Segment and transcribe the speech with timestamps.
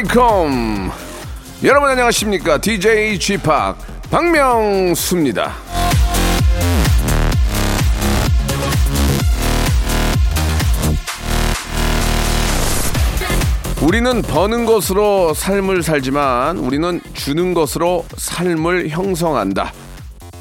[0.00, 0.90] Welcome.
[1.62, 2.58] 여러분 안녕하십니까?
[2.58, 3.76] DJ G Park
[4.10, 5.52] 박명수입니다.
[13.82, 19.72] 우리는 버는 것으로 삶을 살지만 우리는 주는 것으로 삶을 형성한다.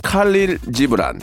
[0.03, 1.19] 칼릴 지브란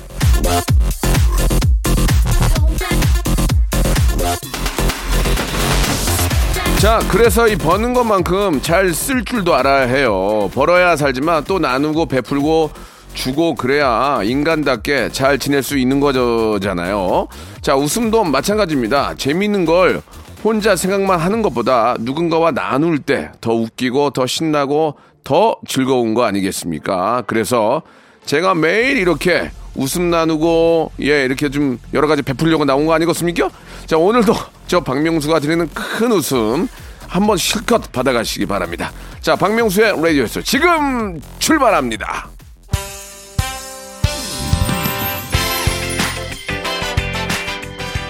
[6.86, 10.48] 자, 그래서 이 버는 것만큼 잘 쓸 줄도 알아야 해요.
[10.54, 12.70] 벌어야 살지만 또 나누고 베풀고
[13.12, 17.26] 주고 그래야 인간답게 잘 지낼 수 있는 거잖아요.
[17.60, 19.14] 자, 웃음도 마찬가지입니다.
[19.16, 20.00] 재밌는 걸
[20.44, 27.24] 혼자 생각만 하는 것보다 누군가와 나눌 때 더 웃기고 더 신나고 더 즐거운 거 아니겠습니까?
[27.26, 27.82] 그래서
[28.26, 33.50] 제가 매일 이렇게 웃음 나누고 예 이렇게 좀 여러 가지 베풀려고 나온 거 아니겠습니까?
[33.86, 34.32] 자 오늘도
[34.66, 36.68] 저 박명수가 드리는 큰 웃음
[37.08, 38.92] 한번 실컷 받아가시기 바랍니다.
[39.20, 42.28] 자 박명수의 라디오쇼 지금 출발합니다.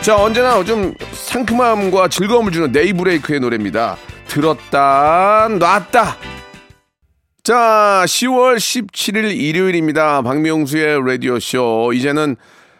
[0.01, 3.97] 자 언제나 좀 상큼함과 즐거움을 주는 네이브레이크의 노래입니다.
[4.29, 6.17] 들었다 놨다
[7.47, 10.23] 자, 10월 17일 일요일입니다.
[10.23, 11.93] 박명수의 라디오쇼.
[11.95, 12.35] 이제는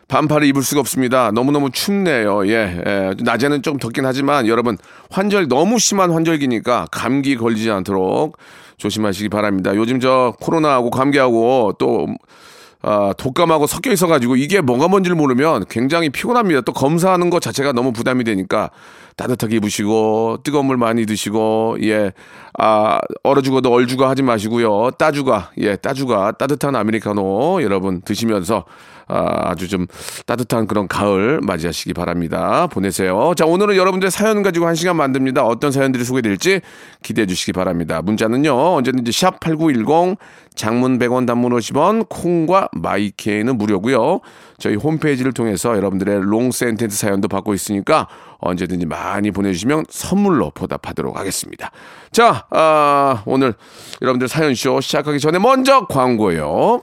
[0.09, 1.33] 반팔을 입을 수가 없습니다.
[1.33, 2.47] 너무너무 춥네요.
[2.47, 3.15] 예, 예.
[3.19, 4.79] 낮에는 좀 덥긴 하지만 여러분,
[5.11, 8.39] 환절, 너무 심한 환절기니까 감기 걸리지 않도록
[8.77, 9.75] 조심하시기 바랍니다.
[9.75, 12.07] 요즘 저 코로나하고 감기하고 또,
[12.83, 16.61] 아, 독감하고 섞여 있어가지고 이게 뭐가 뭔지를 모르면 굉장히 피곤합니다.
[16.61, 18.71] 또 검사하는 것 자체가 너무 부담이 되니까
[19.17, 22.13] 따뜻하게 입으시고 뜨거운 물 많이 드시고 예,
[22.57, 24.91] 아, 얼어 죽어도 얼 죽어 하지 마시고요.
[24.99, 28.65] 따주가, 예, 따주가 따뜻한 아메리카노 여러분 드시면서
[29.09, 29.87] 아, 아주 좀
[30.27, 32.67] 따뜻한 그런 가을 맞이하시기 바랍니다.
[32.67, 33.35] 보내세요.
[33.37, 35.45] 자, 오늘은 여러분들 사연 가지고 한 시간 만듭니다.
[35.45, 36.61] 어떤 사연들이 소개될지
[37.03, 38.03] 기대해 주시기 바랍니다.
[38.03, 40.17] 문자는요, 언제든지 샵8910
[40.55, 44.21] 장문 100원 단문 50원 콩과 마이케이는 무료고요.
[44.59, 48.09] 저희 홈페이지를 통해서 여러분들의 long sentence 사연도 받고 있으니까
[48.39, 51.71] 언제든지 많이 보내주시면 선물로 보답하도록 하겠습니다.
[52.11, 53.55] 자, 아, 오늘
[54.03, 56.83] 여러분들 사연쇼 시작하기 전에 먼저 광고요.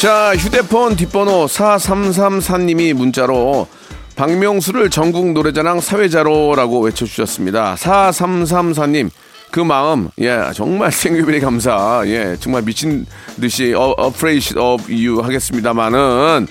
[0.00, 3.68] 자, 휴대폰 뒷번호 4334님이 문자로
[4.16, 7.74] 박명수를 전국 노래자랑 사회자로라고 외쳐주셨습니다.
[7.74, 9.10] 4334님,
[9.50, 13.04] 그 마음, 예, 정말 생유비리 감사, 예, 정말 미친
[13.38, 16.46] 듯이 어, afraid of you 하겠습니다만은,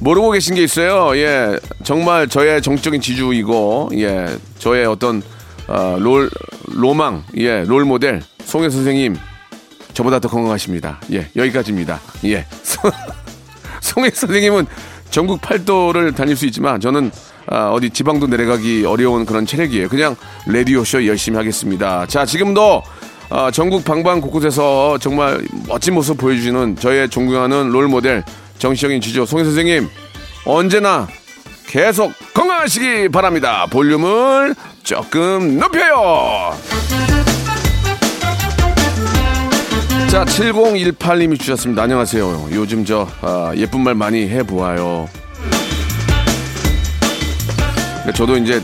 [0.00, 1.16] 모르고 계신 게 있어요.
[1.16, 4.26] 예, 정말 저의 정적인 지주이고, 예,
[4.58, 5.22] 저의 어떤,
[5.68, 6.28] 어, 롤,
[6.72, 9.16] 로망, 예, 롤 모델, 송혜 선생님,
[9.94, 11.00] 저보다 더 건강하십니다.
[11.12, 12.00] 예, 여기까지입니다.
[12.26, 12.46] 예.
[13.80, 14.66] 송혜 선생님은
[15.10, 17.10] 전국 팔도를 다닐 수 있지만 저는
[17.46, 19.88] 아, 어디 지방도 내려가기 어려운 그런 체력이에요.
[19.88, 20.16] 그냥
[20.46, 22.06] 라디오쇼 열심히 하겠습니다.
[22.06, 22.82] 자, 지금도
[23.30, 28.24] 아, 전국 방방 곳곳에서 정말 멋진 모습 보여주시는 저의 존경하는 롤 모델
[28.58, 29.88] 정시적인 지조 송혜 선생님
[30.46, 31.06] 언제나
[31.66, 33.66] 계속 건강하시기 바랍니다.
[33.70, 36.54] 볼륨을 조금 높여요.
[40.14, 41.82] 자, 7018님이 주셨습니다.
[41.82, 42.50] 안녕하세요.
[42.52, 45.08] 요즘 저 아, 예쁜 말 많이 해보아요.
[47.94, 48.62] 그러니까 저도 이제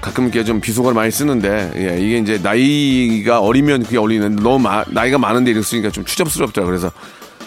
[0.00, 4.84] 가끔 이렇게 좀 비속어를 많이 쓰는데 예, 이게 이제 나이가 어리면 그게 어울리는데 너무 마-
[4.88, 6.70] 나이가 많은데 이렇게 쓰니까 좀 추접스럽더라고요.
[6.78, 6.90] 그래서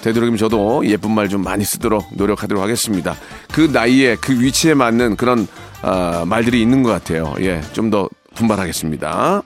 [0.04, 3.16] 되도록이면 저도 예쁜 말 좀 많이 쓰도록 노력하도록 하겠습니다.
[3.52, 5.48] 그 나이에 그 위치에 맞는 그런
[5.82, 7.34] 아, 말들이 있는 것 같아요.
[7.40, 9.42] 예, 좀 더 분발하겠습니다.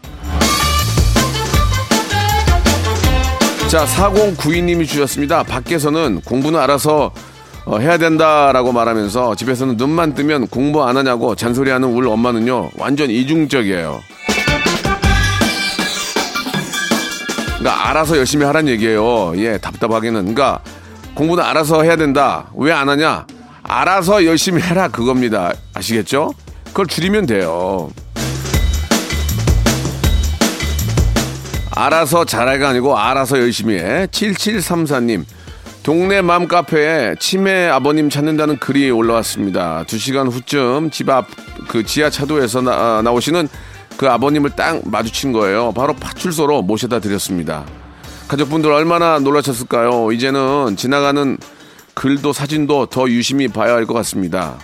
[3.73, 5.41] 자, 4092님이 주셨습니다.
[5.41, 7.11] 밖에서는 공부는 알아서
[7.65, 13.99] 어, 해야 된다라고 말하면서 집에서는 눈만 뜨면 공부 안 하냐고 잔소리하는 우리 엄마는요, 완전 이중적이에요.
[17.57, 19.33] 그러니까 알아서 열심히 하란 얘기예요.
[19.37, 20.35] 예, 답답하게는.
[20.35, 20.59] 그러니까
[21.15, 22.51] 공부는 알아서 해야 된다.
[22.55, 23.25] 왜 안 하냐?
[23.63, 25.51] 알아서 열심히 해라 그겁니다.
[25.73, 26.35] 아시겠죠?
[26.65, 27.89] 그걸 줄이면 돼요.
[31.75, 34.07] 알아서 잘해가 아니고 알아서 열심히 해.
[34.07, 35.25] 7734님.
[35.81, 39.83] 동네 맘카페에 치매 아버님 찾는다는 글이 올라왔습니다.
[39.85, 41.25] 두 시간 후쯤 집 앞
[41.67, 43.47] 그 지하 차도에서 나, 나오시는
[43.97, 45.71] 그 아버님을 딱 마주친 거예요.
[45.73, 47.65] 바로 파출소로 모셔다 드렸습니다.
[48.27, 50.11] 가족분들 얼마나 놀라셨을까요?
[50.11, 51.37] 이제는 지나가는
[51.93, 54.57] 글도 사진도 더 유심히 봐야 할 것 같습니다.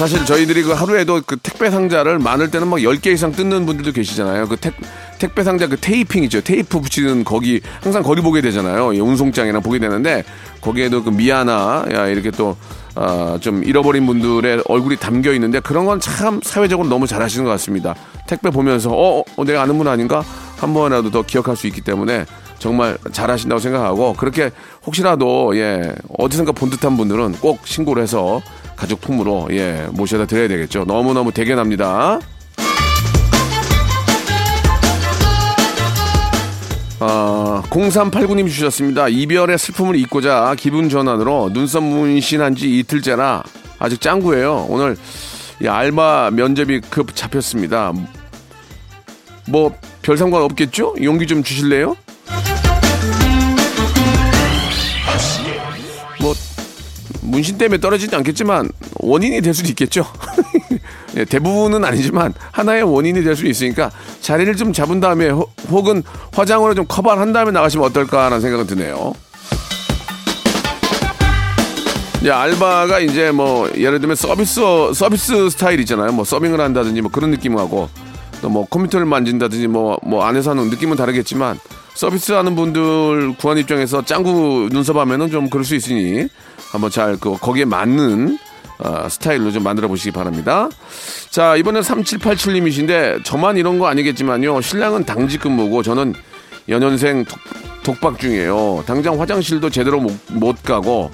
[0.00, 4.48] 사실 저희들이 그 하루에도 그 택배 상자를 많을 때는 막 10개 이상 뜯는 분들도 계시잖아요.
[4.48, 4.72] 그 택,
[5.18, 6.40] 택배 상자 그 테이핑 있죠.
[6.40, 8.86] 테이프 붙이는 거기, 항상 거기 보게 되잖아요.
[8.86, 10.24] 운송장이나 보게 되는데,
[10.62, 12.56] 거기에도 그 미아나, 야, 이렇게 또,
[12.96, 17.94] 어, 좀 잃어버린 분들의 얼굴이 담겨 있는데, 그런 건 참 사회적으로 너무 잘하시는 것 같습니다.
[18.26, 20.24] 택배 보면서, 어, 어 내가 아는 분 아닌가?
[20.56, 22.24] 한 번이라도 더 기억할 수 있기 때문에,
[22.58, 24.50] 정말 잘하신다고 생각하고, 그렇게
[24.86, 28.40] 혹시라도, 예, 어디선가 본 듯한 분들은 꼭 신고를 해서,
[28.80, 30.84] 가족 품으로 예 모셔다 드려야 되겠죠.
[30.86, 32.18] 너무너무 대견합니다.
[37.02, 39.08] 아, 0389님 주셨습니다.
[39.08, 43.42] 이별의 슬픔을 잊고자 기분 전환으로 눈썹 문신한 지 이틀째라
[43.78, 44.66] 아직 짱구예요.
[44.70, 44.96] 오늘
[45.62, 47.92] 이 알바 면접이 급 잡혔습니다.
[49.46, 50.94] 뭐 별 상관 없겠죠?
[51.02, 51.96] 용기 좀 주실래요?
[57.30, 60.04] 문신 때문에 떨어지지 않겠지만 원인이 될 수도 있겠죠.
[61.16, 63.90] 예, 대부분은 아니지만 하나의 원인이 될 수 있으니까
[64.20, 69.12] 자리를 좀 잡은 다음에 호, 혹은 화장으로 좀 커버를 한 다음에 나가시면 어떨까라는 생각은 드네요.
[72.20, 74.60] 이제 알바가 이제 뭐 예를 들면 서비스
[74.94, 76.12] 서비스 스타일 있잖아요.
[76.12, 77.88] 뭐 서빙을 한다든지 뭐 그런 느낌하고
[78.42, 81.58] 또 뭐 컴퓨터를 만진다든지 뭐뭐 안에서 하는 느낌은 다르겠지만
[81.94, 86.26] 서비스 하는 분들 구한 입장에서 짱구 눈썹 하면은 좀 그럴 수 있으니
[86.70, 88.38] 한번 잘 그 거기에 맞는
[88.78, 90.68] 어, 스타일로 좀 만들어 보시기 바랍니다.
[91.30, 94.60] 자, 이번엔 3787님이신데 저만 이런 거 아니겠지만요.
[94.62, 96.14] 신랑은 당직 근무고 저는
[96.68, 97.24] 연년생
[97.82, 98.84] 독, 박 중이에요.
[98.86, 101.10] 당장 화장실도 제대로 못, 못 가고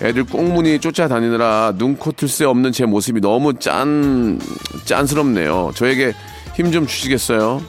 [0.00, 4.38] 애들 꽁무니 쫓아다니느라 눈코 틀 새 없는 제 모습이 너무 짠
[4.84, 5.72] 짠스럽네요.
[5.74, 6.12] 저에게
[6.54, 7.62] 힘 좀 주시겠어요?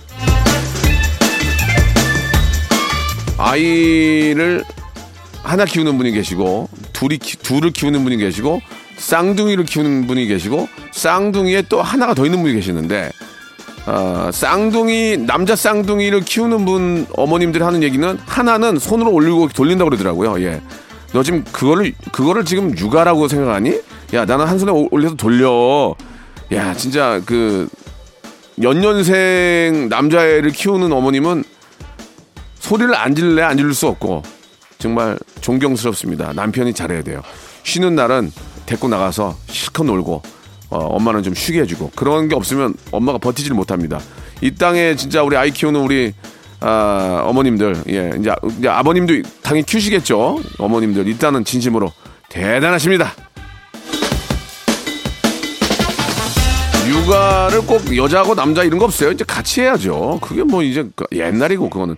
[3.37, 4.63] 아이를
[5.41, 6.69] 하나 키우는 분이 계시고
[7.03, 8.61] 둘이 키, 둘을 키우는 분이 계시고
[8.97, 13.11] 쌍둥이를 키우는 분이 계시고 쌍둥이에 또 하나가 더 있는 분이 계시는데
[13.85, 20.41] 어, 쌍둥이 남자 쌍둥이를 키우는 분 어머님들이 하는 얘기는 하나는 손으로 올리고 돌린다고 그러더라고요.
[20.41, 20.61] 예.
[21.11, 23.81] 너 지금 그거를 그거를 지금 육아라고 생각하니?
[24.13, 25.93] 야 나는 한 손에 올려서 돌려.
[26.53, 27.67] 야 진짜 그
[28.61, 31.43] 연년생 남자애를 키우는 어머님은
[32.59, 34.23] 소리를 안 질래 안 질릴 수 없고
[34.83, 36.33] 정말 존경스럽습니다.
[36.33, 37.21] 남편이 잘해야 돼요.
[37.63, 38.33] 쉬는 날은
[38.65, 40.21] 데리고 나가서 실컷 놀고
[40.71, 44.01] 어, 엄마는 좀 쉬게 해주고 그런 게 없으면 엄마가 버티지를 못합니다.
[44.41, 46.13] 이 땅에 진짜 우리 아이 키우는 우리
[46.59, 50.41] 아, 어머님들 예 이제, 이제 아버님도 당연히 키우시겠죠.
[50.59, 51.89] 어머님들 일단은 진심으로
[52.27, 53.13] 대단하십니다.
[56.89, 59.11] 육아를 꼭 여자하고 남자 이런 거 없어요.
[59.11, 60.19] 이제 같이 해야죠.
[60.21, 61.95] 그게 뭐 이제 그 옛날이고 그거는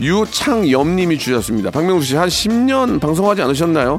[0.00, 1.70] 유창염님이 주셨습니다.
[1.70, 3.98] 박명수 씨 한 10년 방송하지 않으셨나요?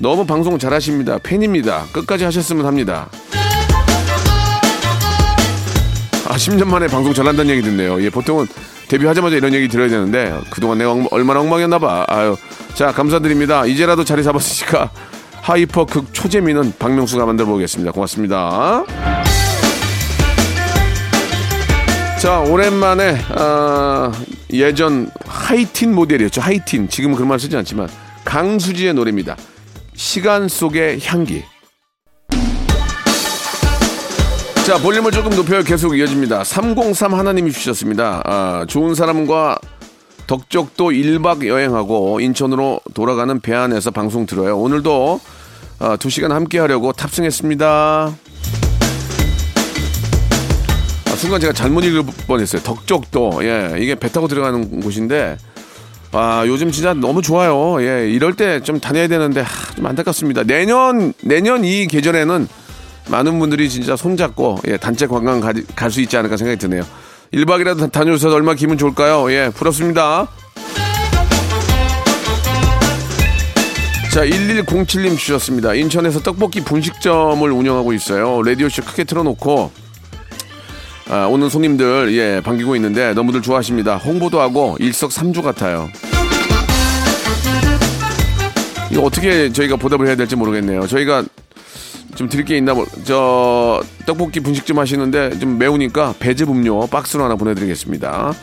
[0.00, 1.18] 너무 방송 잘하십니다.
[1.22, 1.84] 팬입니다.
[1.92, 3.08] 끝까지 하셨으면 합니다.
[6.28, 8.02] 아, 10년 만에 방송 잘한다는 얘기 듣네요.
[8.02, 8.46] 예, 보통은
[8.88, 12.04] 데뷔하자마자 이런 얘기 들어야 되는데 그동안 내가 얼마나 엉망이었나 봐.
[12.08, 12.36] 아유.
[12.74, 13.66] 자, 감사드립니다.
[13.66, 14.90] 이제라도 자리 잡았으니까
[15.42, 17.92] hyper 극 초재미는 박명수가 만들어 보겠습니다.
[17.92, 18.84] 고맙습니다.
[22.20, 24.12] 자, 오랜만에 어,
[24.52, 26.40] 예전 하이틴 모델이었죠.
[26.40, 26.88] 하이틴.
[26.88, 27.88] 지금은 그런 말 쓰지 않지만
[28.24, 29.36] 강수지의 노래입니다.
[29.94, 31.42] 시간 속의 향기.
[34.66, 35.62] 자, 볼륨을 조금 높여요.
[35.62, 36.44] 계속 이어집니다.
[36.44, 38.22] 303 하나님이 주셨습니다.
[38.24, 39.58] 아, 좋은 사람과
[40.28, 44.56] 덕적도 1박 여행하고 인천으로 돌아가는 배 안에서 방송 들어요.
[44.58, 45.20] 오늘도
[45.80, 48.14] 아, 2시간 함께 하려고 탑승했습니다.
[51.22, 52.62] 아, 순간 제가 잘못 읽을 뻔했어요.
[52.62, 53.42] 덕적도.
[53.44, 55.36] 예, 이게 배 타고 들어가는 곳인데
[56.10, 57.80] 아, 요즘 진짜 너무 좋아요.
[57.80, 60.42] 예, 이럴 때 좀 다녀야 되는데, 하, 좀 안타깝습니다.
[60.42, 62.48] 내년, 내년 이 계절에는
[63.08, 66.82] 많은 분들이 진짜 손잡고, 예, 단체 관광 갈 수 있지 않을까 생각이 드네요.
[67.32, 69.30] 1박이라도 다녀오셔서 얼마나 기분 좋을까요?
[69.32, 70.26] 예, 부럽습니다.
[74.12, 75.72] 자, 1107님 주셨습니다.
[75.74, 78.42] 인천에서 떡볶이 분식점을 운영하고 있어요.
[78.42, 79.70] 라디오쇼 크게 틀어놓고,
[81.08, 83.96] 아, 오는 손님들 예 반기고 있는데 너무들 좋아하십니다.
[83.96, 85.90] 홍보도 하고 일석삼조 같아요.
[88.90, 90.86] 이거 어떻게 저희가 보답을 해야 될지 모르겠네요.
[90.86, 91.24] 저희가
[92.14, 97.36] 좀 드릴 게 있나, 뭐, 저, 떡볶이 분식점 하시는데 좀 매우니까 배즙 음료 박스로 하나
[97.36, 98.34] 보내드리겠습니다.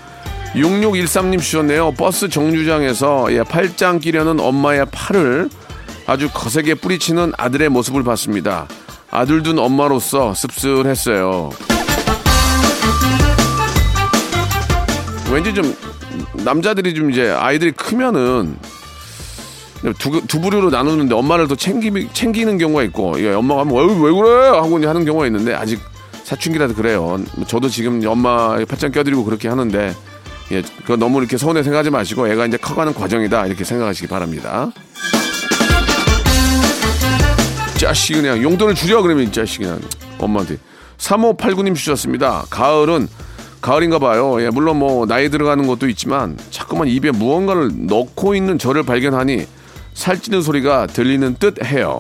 [0.56, 1.94] 6613님 주셨네요.
[1.94, 5.50] 버스 정류장에서 예, 팔짱 끼려는 엄마의 팔을
[6.08, 8.68] 아주 거세게 뿌리치는 아들의 모습을 봤습니다.
[9.12, 11.52] 아들 둔 엄마로서 씁쓸했어요.
[15.32, 15.76] 왠지 좀
[16.44, 18.58] 남자들이 좀 이제 아이들이 크면은
[19.98, 24.12] 두, 두 부류로 나누는데 엄마를 더 챙기, 챙기는 경우가 있고 예, 엄마가 하면 왜, 왜
[24.12, 25.80] 그래 하고 하는 경우가 있는데 아직
[26.24, 27.20] 사춘기라도 그래요.
[27.48, 29.96] 저도 지금 엄마 팔짱 껴드리고 그렇게 하는데
[30.52, 34.72] 예, 그 너무 이렇게 서운해 생각하지 마시고 애가 이제 커가는 과정이다 이렇게 생각하시기 바랍니다.
[37.78, 39.80] 자식 그냥 용돈을 주려 그러면 이 자식 그냥
[40.18, 40.58] 엄마한테
[40.98, 42.46] 3589님 주셨습니다.
[42.50, 43.08] 가을은
[43.62, 44.42] 가을인가 봐요.
[44.42, 49.46] 예, 물론 뭐 나이 들어가는 것도 있지만 자꾸만 입에 무언가를 넣고 있는 저를 발견하니
[49.94, 52.00] 살찌는 소리가 들리는 듯 해요.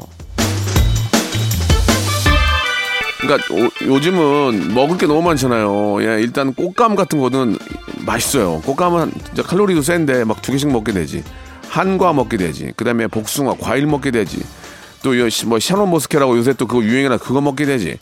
[3.20, 6.02] 그러니까 오- 요즘은 먹을 게 너무 많잖아요.
[6.04, 7.58] 예, 일단 꽃감 같은 거는
[8.06, 8.62] 맛있어요.
[8.66, 11.24] 꽃감은 진짜 칼로리도 센데 막 두 개씩 먹게 되지.
[11.68, 12.72] 한과 먹게 되지.
[12.78, 14.42] 그다음에 복숭아, 과일 먹게 되지.
[15.04, 17.98] 또뭐 샤론 모스케라고 요새 또 그거 유행이라 그거 먹게 되지.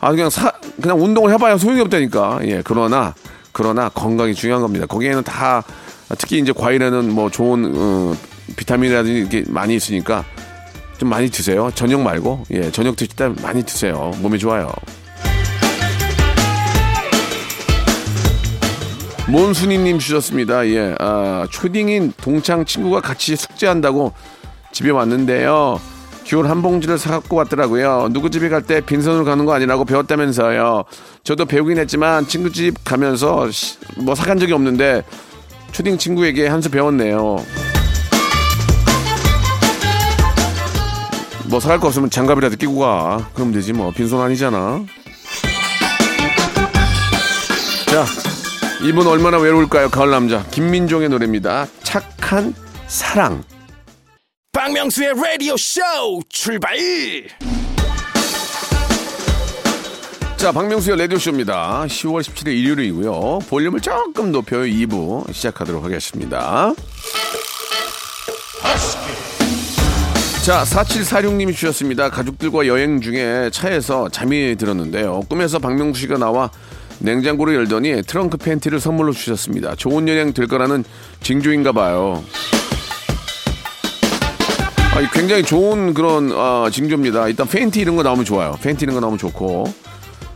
[0.00, 2.40] 아 그냥 사 그냥 운동을 해봐야 소용이 없다니까.
[2.44, 3.14] 예, 그러나
[3.52, 4.86] 그러나 건강이 중요한 겁니다.
[4.86, 5.62] 거기에는 다
[6.18, 8.14] 특히 이제 과일에는 뭐 좋은 어,
[8.56, 10.24] 비타민이라든지 이렇게 많이 있으니까
[10.98, 11.70] 좀 많이 드세요.
[11.74, 14.12] 저녁 말고 예, 저녁 드실 때 많이 드세요.
[14.20, 14.70] 몸이 좋아요.
[19.28, 20.66] 몬순이님 주셨습니다.
[20.68, 24.14] 예, 아, 초딩인 동창 친구가 같이 숙제한다고
[24.72, 25.78] 집에 왔는데요.
[26.28, 28.08] 귤 한 봉지를 사갖고 왔더라고요.
[28.12, 30.84] 누구 집에 갈 때 빈손으로 가는 거 아니라고 배웠다면서요.
[31.24, 35.02] 저도 배우긴 했지만 친구 집 가면서 시- 뭐 사간 적이 없는데
[35.72, 37.36] 초딩 친구에게 한 수 배웠네요.
[41.46, 43.26] 뭐 사갈 거 없으면 장갑이라도 끼고 가.
[43.34, 43.90] 그럼 되지 뭐.
[43.90, 44.84] 빈손 아니잖아.
[47.86, 48.04] 자,
[48.82, 49.88] 이분 얼마나 외로울까요?
[49.88, 50.42] 가을 남자.
[50.50, 51.66] 김민종의 노래입니다.
[51.82, 52.52] 착한
[52.86, 53.42] 사랑.
[54.68, 55.80] 박명수의 라디오 쇼
[56.28, 56.76] 출발
[60.36, 61.86] 자, 박명수의 라디오 쇼입니다.
[61.86, 63.38] 10월 17일 일요일이고요.
[63.48, 64.64] 볼륨을 조금 높여요.
[64.64, 66.74] 2부 시작하도록 하겠습니다.
[70.44, 72.10] 자, 4746님이 주셨습니다.
[72.10, 75.22] 가족들과 여행 중에 차에서 잠이 들었는데요.
[75.30, 76.50] 꿈에서 박명수 씨가 나와
[76.98, 79.76] 냉장고를 열더니 트렁크 팬티를 선물로 주셨습니다.
[79.76, 80.84] 좋은 여행 될 거라는
[81.22, 82.22] 징조인가 봐요.
[84.98, 87.28] 아, 굉장히 좋은 그런 아, 징조입니다.
[87.28, 88.58] 일단 팬티 이런 거 나오면 좋아요.
[88.60, 89.72] 팬티 이런 거 나오면 좋고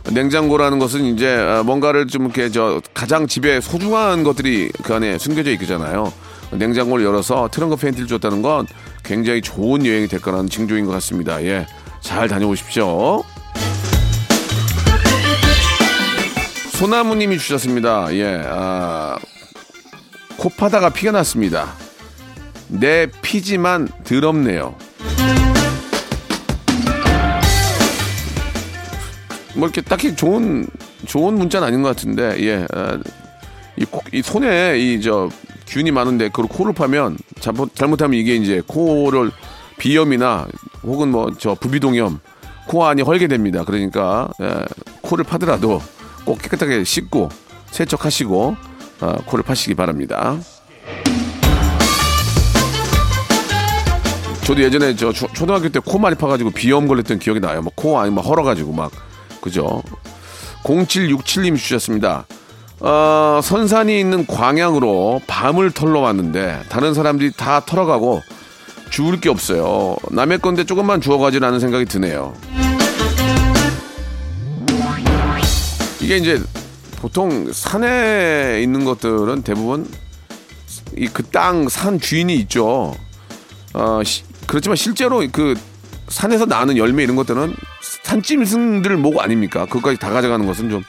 [0.09, 5.51] 냉장고라는 것은 이제 아, 뭔가를 좀 이렇게 저 가장 집에 소중한 것들이 그 안에 숨겨져
[5.51, 6.13] 있잖아요.
[6.51, 8.65] 냉장고를 열어서 트렁크 팬티를 줬다는 건
[9.03, 11.43] 굉장히 좋은 여행이 될 거라는 징조인 것 같습니다.
[11.43, 11.67] 예,
[11.99, 13.21] 잘 다녀오십시오.
[16.71, 18.15] 소나무님이 주셨습니다.
[18.15, 19.17] 예, 아,
[20.37, 21.73] 코파다가 피가 났습니다.
[22.79, 24.75] 내 피지만 더럽네요.
[29.55, 30.65] 뭐 이렇게 딱히 좋은
[31.05, 32.97] 좋은 문자는 아닌 것 같은데 예, 아,
[33.77, 35.29] 이, 코- 이 손에 이 저
[35.67, 39.31] 균이 많은데 그걸 코를 파면 잘못 잘못하면 이게 이제 코를
[39.77, 40.47] 비염이나
[40.83, 42.19] 혹은 뭐 저 부비동염
[42.67, 43.63] 코 안이 헐게 됩니다.
[43.65, 44.65] 그러니까 예,
[45.01, 45.81] 코를 파더라도
[46.25, 47.29] 꼭 깨끗하게 씻고
[47.71, 48.55] 세척하시고
[49.01, 50.37] 아, 코를 파시기 바랍니다.
[54.45, 57.61] 저도 예전에 저 초- 초등학교 때 코 많이 파가지고 비염 걸렸던 기억이 나요.
[57.61, 58.91] 막코 안이 막 헐어가지고 막
[59.41, 59.81] 그죠.
[60.63, 62.25] 0767님 주셨습니다.
[62.79, 68.21] 어, 선산이 있는 광양으로 밤을 털러 왔는데 다른 사람들이 다 털어가고
[68.89, 69.95] 주울 게 없어요.
[70.11, 72.33] 남의 건데 조금만 주워가지라는 생각이 드네요.
[76.01, 76.41] 이게 이제
[76.97, 79.89] 보통 산에 있는 것들은 대부분
[80.97, 82.93] 이 그 땅 산 주인이 있죠.
[83.73, 84.23] 어, 시-
[84.53, 85.55] 그렇지만 실제로 그
[86.09, 87.55] 산에서 나는 열매 이런 것들은
[88.03, 89.65] 산짐승들 목 아닙니까?
[89.65, 90.83] 그것까지 다 가져가는 것은 좀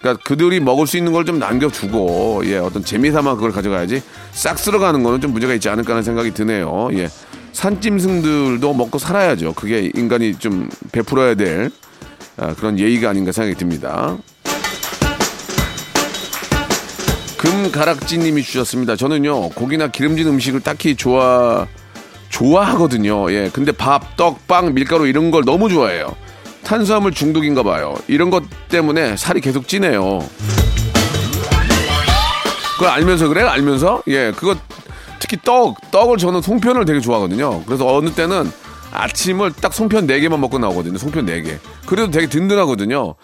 [0.00, 5.02] 그러니까 그들이 먹을 수 있는 걸 좀 남겨두고 예 어떤 재미삼아 그걸 가져가야지 싹 쓸어가는
[5.02, 6.90] 거는 좀 문제가 있지 않을까 하는 생각이 드네요.
[6.92, 7.08] 예
[7.54, 9.54] 산짐승들도 먹고 살아야죠.
[9.54, 11.72] 그게 인간이 좀 베풀어야 될
[12.36, 14.16] 아, 그런 예의가 아닌가 생각이 듭니다.
[17.36, 18.94] 금가락지님이 주셨습니다.
[18.94, 21.66] 저는요 고기나 기름진 음식을 딱히 좋아
[22.28, 23.30] 좋아하거든요.
[23.32, 26.14] 예, 근데 밥, 떡, 빵, 밀가루 이런 걸 너무 좋아해요.
[26.64, 27.94] 탄수화물 중독인가 봐요.
[28.08, 30.20] 이런 것 때문에 살이 계속 찌네요.
[32.74, 33.42] 그걸 알면서 그래?
[33.42, 34.02] 알면서?
[34.08, 34.54] 예, 그거
[35.18, 37.64] 특히 떡, 떡을 저는 송편을 되게 좋아하거든요.
[37.64, 38.50] 그래서 어느 때는
[38.92, 40.96] 아침을 딱 송편 4개만 먹고 나오거든요.
[40.98, 41.58] 송편 4개.
[41.86, 43.14] 그래도 되게 든든하거든요.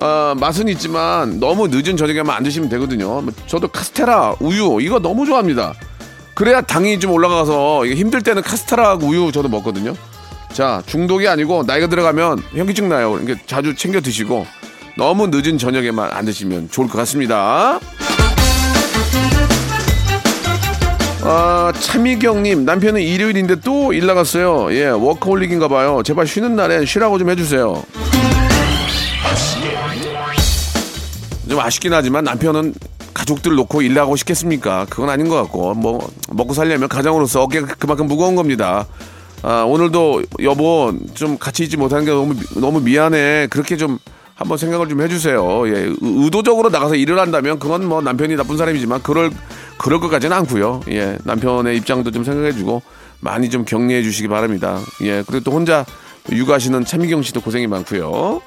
[0.00, 3.24] 어, 맛은 있지만 너무 늦은 저녁에만 안 드시면 되거든요.
[3.46, 5.72] 저도 카스테라, 우유, 이거 너무 좋아합니다.
[6.38, 9.92] 그래야 당이 좀 올라가서 힘들 때는 카스테라하고 우유 저도 먹거든요.
[10.52, 13.10] 자, 중독이 아니고 나이가 들어가면 현기증 나요.
[13.10, 14.46] 그러니까 자주 챙겨 드시고
[14.96, 17.80] 너무 늦은 저녁에만 안 드시면 좋을 것 같습니다.
[21.24, 24.72] 아, 차미경님, 남편은 일요일인데 또 일 나갔어요.
[24.76, 26.02] 예, 워커홀릭인가 봐요.
[26.04, 27.82] 제발 쉬는 날엔 쉬라고 좀 해주세요.
[31.48, 32.74] 좀 아쉽긴 하지만 남편은
[33.28, 34.86] 가족들 놓고 일 나가고 싶겠습니까?
[34.88, 38.86] 그건 아닌 것 같고, 뭐, 먹고 살려면 가장으로서 어깨가 그만큼 무거운 겁니다.
[39.42, 43.48] 아, 오늘도 여보 좀 같이 있지 못하는 게 너무, 너무 미안해.
[43.50, 43.98] 그렇게 좀
[44.34, 45.68] 한번 생각을 좀 해주세요.
[45.68, 49.30] 예, 의도적으로 나가서 일을 한다면 그건 뭐 남편이 나쁜 사람이지만 그럴
[49.78, 50.80] 그럴 것까지는 않고요.
[50.90, 52.82] 예, 남편의 입장도 좀 생각해주고
[53.20, 54.78] 많이 좀 격려해 주시기 바랍니다.
[55.02, 55.84] 예, 그리고 또 혼자
[56.30, 58.40] 육아하시는 차미경 씨도 고생이 많고요.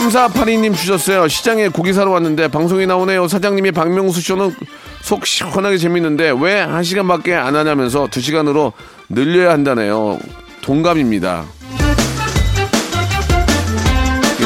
[0.00, 1.26] 3482님 주셨어요.
[1.26, 3.28] 시장에 고기 사러 왔는데 방송이 나오네요.
[3.28, 4.54] 사장님이 박명수 쇼는
[5.00, 8.72] 속 시원하게 재밌는데 왜 한 시간밖에 안 하냐면서 두 시간으로
[9.08, 10.18] 늘려야 한다네요.
[10.62, 11.44] 동감입니다.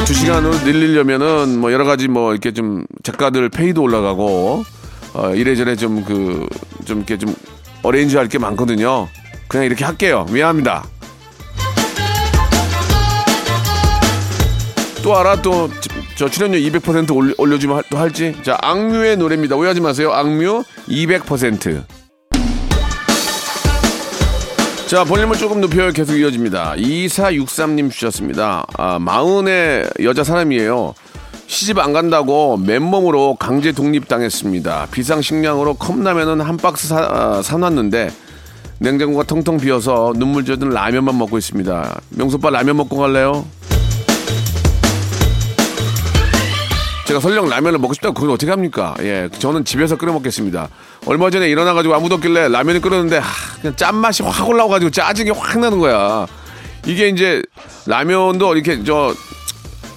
[0.07, 4.65] 두 시간으로 늘리려면은 뭐 여러 가지 뭐 이렇게 좀 작가들 페이도 올라가고
[5.15, 7.35] 어 이래저래 좀 그좀 이렇게 좀
[7.83, 9.09] 어레인지 할 게 많거든요.
[9.49, 10.27] 그냥 이렇게 할게요.
[10.31, 10.85] 미안합니다.
[15.03, 15.69] 또 알아 또
[16.21, 21.83] 저 출연료 200% 올려, 올려주면 또 할지 자 악뮤의 노래입니다 오해하지 마세요 악뮤 200%
[24.87, 26.75] 자, 볼륨을 조금 높여 계속 이어집니다.
[26.75, 28.67] 2463님 주셨습니다.
[28.77, 30.95] 아, 마흔의 여자 사람이에요.
[31.47, 34.89] 시집 안 간다고 맨몸으로 강제 독립당했습니다.
[34.91, 38.11] 비상식량으로 컵라면은 한 박스 사, 아, 사놨는데
[38.81, 42.01] 냉장고가 텅텅 비어서 눈물 젖은 라면만 먹고 있습니다.
[42.11, 43.47] 명소빠 라면 먹고 갈래요?
[47.11, 48.95] 제가 설령 라면을 먹고 싶다고 그걸 어떻게 합니까?
[49.01, 50.69] 예, 저는 집에서 끓여 먹겠습니다.
[51.07, 55.81] 얼마 전에 일어나가지고 아무도 없길래 라면을 끓였는데 하, 그냥 짠맛이 확 올라와가지고 짜증이 확 나는
[55.81, 56.29] 거야.
[56.87, 57.43] 이게 이제
[57.87, 59.13] 라면도 이렇게 저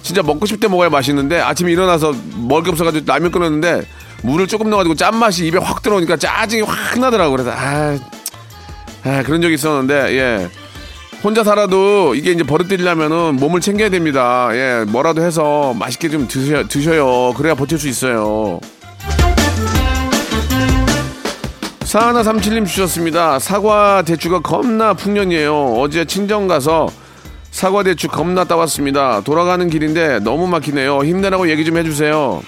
[0.02, 3.86] 진짜 먹고 싶을 때 먹어야 맛있는데 아침에 일어나서 먹을 게 없어가지고 라면 끓였는데
[4.24, 7.30] 물을 조금 넣어가지고 짠맛이 입에 확 들어오니까 짜증이 확 나더라고.
[7.30, 7.96] 그래서 아,
[9.04, 10.50] 아 그런 적이 있었는데 예.
[11.24, 14.50] 혼자 살아도 이게 이제 버릇들이려면은 몸을 챙겨야 됩니다.
[14.52, 17.32] 예, 뭐라도 해서 맛있게 좀 드셔, 드셔요.
[17.32, 18.60] 그래야 버틸 수 있어요.
[21.82, 23.38] 사하나 삼칠님 주셨습니다.
[23.38, 25.76] 사과 대추가 겁나 풍년이에요.
[25.78, 26.88] 어제 친정 가서
[27.50, 29.22] 사과 대추 겁나 따왔습니다.
[29.22, 31.04] 돌아가는 길인데 너무 막히네요.
[31.04, 32.42] 힘내라고 얘기 좀 해주세요.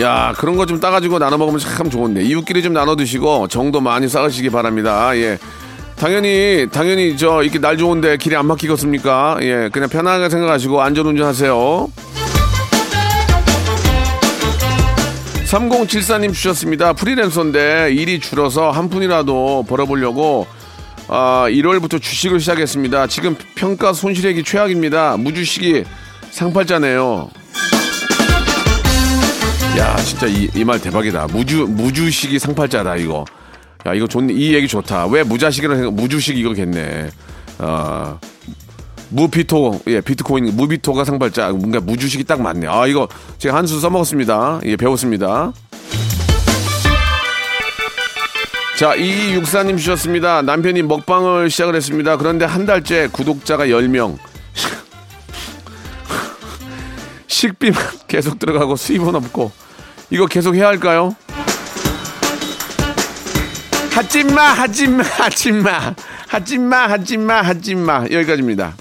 [0.00, 4.08] 야 그런 거 좀 따가지고 나눠 먹으면 참 좋은데 이웃끼리 좀 나눠 드시고 정도 많이
[4.08, 5.16] 쌓으시기 바랍니다.
[5.16, 5.38] 예.
[5.96, 9.38] 당연히 당연히 저 이렇게 날 좋은데 길이 안 막히겠습니까?
[9.42, 11.88] 예, 그냥 편하게 생각하시고 안전 운전하세요.
[15.46, 16.94] 3074님 주셨습니다.
[16.94, 20.48] 프리랜서인데 일이 줄어서 한 푼이라도 벌어보려고
[21.06, 23.06] 아, 1월부터 주식을 시작했습니다.
[23.06, 25.16] 지금 평가 손실액이 최악입니다.
[25.18, 25.84] 무주식이
[26.30, 27.30] 상팔자네요.
[29.78, 31.26] 야 진짜 이 말 대박이다.
[31.32, 33.24] 무주 무주식이 상팔자다 이거.
[33.86, 35.06] 야 이거 좋네 이 얘기 좋다.
[35.06, 37.10] 왜 무자식이라 생각 무주식 이거겠네.
[37.58, 38.18] 아
[39.10, 42.66] 무비토 예 비트코인 무비토가 상팔자 뭔가 무주식이 딱 맞네.
[42.68, 43.08] 아 이거
[43.38, 44.60] 제가 한 수 써먹었습니다.
[44.64, 45.52] 예 배웠습니다.
[48.76, 50.42] 자, 이육사님 주셨습니다.
[50.42, 52.16] 남편이 먹방을 시작을 했습니다.
[52.16, 54.16] 그런데 한 달째 구독자가 10명.
[57.28, 59.52] 식비만 계속 들어가고 수입은 없고
[60.14, 61.16] 이거 계속 해야 할까요?
[63.90, 65.94] 하지마 하지마 하지마
[66.28, 68.74] 하지마 하지마 하지마 여기까지입니다.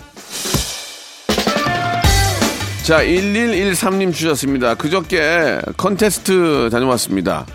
[2.84, 4.76] 자 1113님 주셨습니다.
[4.76, 7.48] 그저께 컨테스트 다녀왔습니다.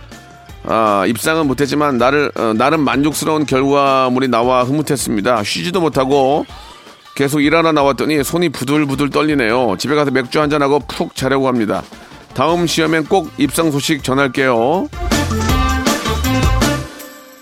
[0.64, 5.45] 아, 입상은 못했지만 나를 어, 나름 만족스러운 결과물이 나와 흐뭇했습니다.
[5.45, 6.45] 쉬지도 못하고
[7.14, 9.77] 계속 일하러 나왔더니 손이 부들부들 떨리네요.
[9.79, 11.85] 집에 가서 맥주 한잔하고 푹 자려고 합니다.
[12.38, 14.88] 다음 시험엔 꼭 입상 소식 전할게요.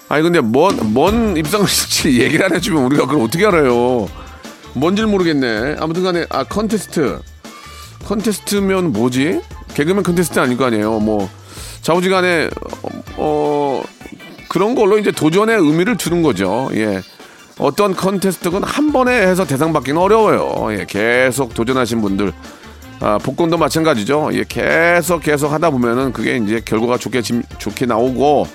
[0.08, 4.08] 아니 근데 뭔, 뭔 입상 소식 얘기를 안 해주면 우리가 그걸 어떻게 알아요?
[4.72, 5.76] 뭔지를 모르겠네.
[5.80, 7.20] 아무튼 간에 아 컨테스트.
[8.06, 9.42] 컨테스트면 뭐지?
[9.74, 10.98] 개그맨 컨테스트 아닐 거 아니에요.
[11.00, 11.28] 뭐
[11.82, 12.48] 좌우지간에
[12.82, 13.84] 어, 어
[14.48, 16.70] 그런 걸로 이제 도전의 의미를 두는 거죠.
[16.72, 17.02] 예.
[17.58, 20.68] 어떤 컨테스트건 한 번에 해서 대상 받기는 어려워요.
[20.72, 22.32] 예, 계속 도전하신 분들
[23.00, 24.30] 아, 복권도 마찬가지죠.
[24.32, 28.46] 예, 계속 계속 하다 보면은 그게 이제 결과가 좋게 짐- 좋게 나오고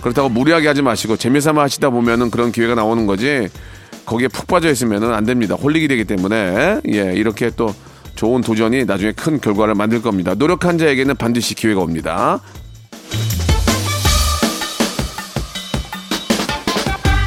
[0.00, 3.48] 그렇다고 무리하게 하지 마시고 재미삼아 하시다 보면은 그런 기회가 나오는 거지.
[4.04, 5.54] 거기에 푹 빠져 있으면은 안 됩니다.
[5.54, 7.74] 홀리게 되기 때문에 예, 이렇게 또
[8.16, 10.34] 좋은 도전이 나중에 큰 결과를 만들 겁니다.
[10.34, 12.40] 노력한 자에게는 반드시 기회가 옵니다.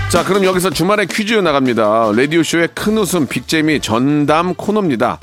[0.09, 2.11] 자, 그럼 여기서 주말에 퀴즈 나갑니다.
[2.15, 5.19] 라디오쇼의 큰 웃음, 빅재미, 전담 코너입니다.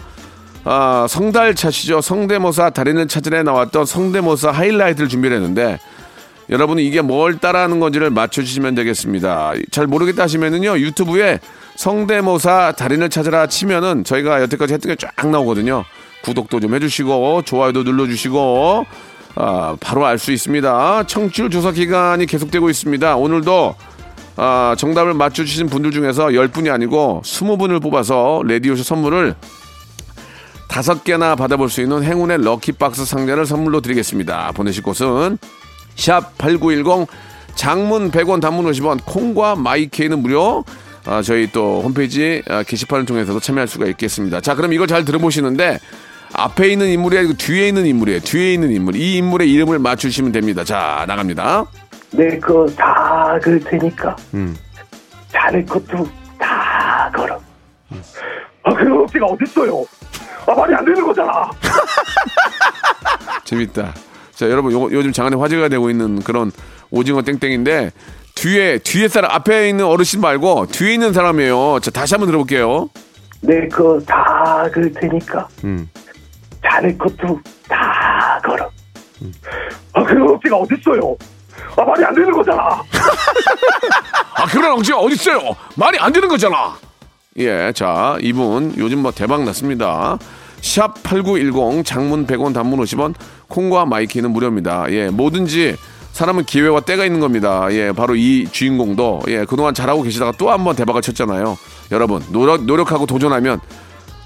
[0.64, 2.00] 아, 성달 차시죠.
[2.00, 5.78] 성대모사 달인을 찾으러 나왔던 성대모사 하이라이트를 준비를 했는데,
[6.48, 9.52] 여러분이 이게 뭘 따라하는 건지를 맞춰주시면 되겠습니다.
[9.70, 11.40] 잘 모르겠다 하시면은요, 유튜브에
[11.76, 15.84] 성대모사 달인을 찾으라 치면은 저희가 여태까지 했던 게 쫙 나오거든요.
[16.22, 18.86] 구독도 좀 해주시고, 좋아요도 눌러주시고,
[19.36, 21.04] 아, 바로 알 수 있습니다.
[21.06, 23.16] 청취율 조사 기간이 계속되고 있습니다.
[23.16, 23.74] 오늘도
[24.36, 29.34] 아, 정답을 맞춰주신 분들 중에서 10분이 아니고 20분을 뽑아서 레디오쇼 선물을
[30.74, 34.50] 다섯 개나 받아볼 수 있는 행운의 럭키박스 상자를 선물로 드리겠습니다.
[34.56, 35.38] 보내실 곳은
[35.94, 37.06] 샵 8910
[37.54, 40.64] 장문 100원 단문 50원 콩과 마이케이는 무료
[41.06, 44.40] 아, 저희 또 홈페이지 아, 게시판을 통해서도 참여할 수가 있겠습니다.
[44.40, 45.78] 자 그럼 이걸 잘 들어보시는데
[46.32, 48.18] 앞에 있는 인물이 아니고 뒤에 있는 인물이에요.
[48.22, 48.96] 뒤에 있는 인물.
[48.96, 50.64] 이 인물의 이름을 맞추시면 됩니다.
[50.64, 51.66] 자 나갑니다.
[52.10, 54.16] 내 거 다 그럴 테니까.
[54.34, 54.56] 음.
[55.30, 56.08] 자네 것도
[56.40, 57.40] 다 걸어.
[58.64, 59.84] 아, 그런 억지가 어딨어요?
[60.46, 61.50] 아, 말이 안 되는 거잖아.
[63.44, 63.94] 재밌다.
[64.34, 66.50] 자, 여러분, 요, 요즘 장안에 화제가 되고 있는 그런
[66.90, 67.92] 오징어 땡땡인데,
[68.34, 71.78] 뒤에, 뒤에 사람, 앞에 있는 어르신 말고, 뒤에 있는 사람이에요.
[71.80, 72.90] 자, 다시 한번 들어볼게요.
[73.40, 75.46] 내 거다 그럴 테니까.
[75.64, 75.88] 음.
[76.66, 78.70] 자네 것도 다 걸어.
[79.92, 81.16] 아, 그런 억지가 어딨어요?
[81.76, 82.82] 아, 말이 안 되는 거잖아.
[84.36, 85.38] 아, 그런 억지가 어딨어요?
[85.76, 86.74] 말이 안 되는 거잖아.
[87.38, 90.18] 예, 자, 이분 요즘 뭐 대박 났습니다.
[90.60, 93.14] 샵 8910 장문 100원 단문 50원
[93.48, 94.86] 콩과 마이케이는 무료입니다.
[94.92, 95.76] 예, 뭐든지
[96.12, 97.66] 사람은 기회와 때가 있는 겁니다.
[97.72, 101.58] 예, 바로 이 주인공도 예, 그동안 잘하고 계시다가 또 한 번 대박을 쳤잖아요.
[101.90, 103.60] 여러분, 노력, 노력하고 도전하면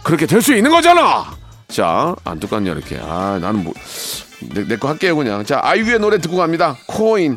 [0.04, 1.24] 그렇게 될 수 있는 거잖아!
[1.68, 2.98] 자, 안 똑같냐, 이렇게.
[3.02, 3.74] 아, 나는 뭐,
[4.68, 5.44] 내거 할게요, 그냥.
[5.44, 6.76] 자, 아이유의 노래 듣고 갑니다.
[6.86, 7.36] 코인.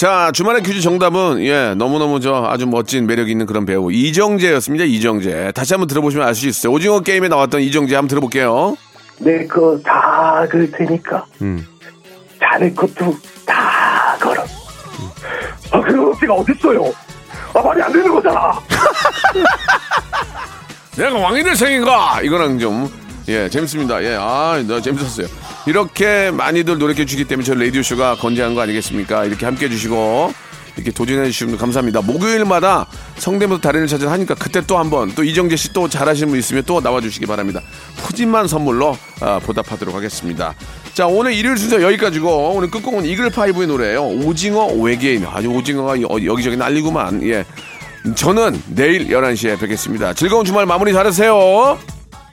[0.00, 5.52] 자, 주말의 퀴즈 정답은, 예, 너무너무 저 아주 멋진 매력 있는 그런 배우, 이정재였습니다, 이정재.
[5.54, 6.72] 다시 한번 들어보시면 알 수 있어요.
[6.72, 8.78] 오징어 게임에 나왔던 이정재 한번 들어볼게요.
[9.18, 11.66] 내 거 다 걸 테니까 음.
[12.38, 14.42] 자네 것도 다 걸어.
[15.70, 16.90] 아 그런 억지가 어딨어요?
[17.52, 18.58] 아 말이 안 되는 거잖아.
[20.96, 22.22] 내가 왕이 될 생인가?
[22.22, 22.90] 이거랑 좀,
[23.30, 24.02] 예, 재밌습니다.
[24.02, 25.26] 예, 아, 너 재밌었어요.
[25.66, 29.24] 이렇게 많이들 노력해 주기 때문에 저희 라디오 쇼가 건재한 거 아니겠습니까?
[29.24, 30.32] 이렇게 함께 해 주시고,
[30.76, 32.00] 이렇게 도전해 주시면 감사합니다.
[32.00, 32.86] 목요일마다
[33.18, 36.80] 성대모사 달인을 찾아 하니까 그때 또 한번 또 이정재 씨 또 잘하시는 분 있으면 또
[36.80, 37.60] 나와 주시기 바랍니다.
[37.98, 40.54] 푸짐한 선물로 아, 보답하도록 하겠습니다.
[40.94, 44.04] 자 오늘 일요일 순서 여기까지고 오늘 끝곡은 이글파이브의 노래예요.
[44.06, 47.22] 오징어 외계인 아주 오징어가 여- 여기저기 날리구만.
[47.28, 47.44] 예.
[48.14, 50.14] 저는 내일 11시에 뵙겠습니다.
[50.14, 51.99] 즐거운 주말 마무리 잘하세요.